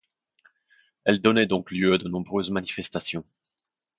[1.03, 3.23] Elle donnait donc lieu à de nombreuses manifestations.